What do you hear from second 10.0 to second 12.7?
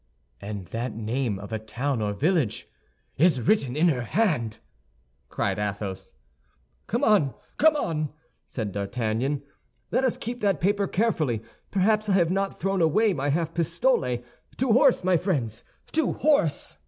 us keep that paper carefully, perhaps I have not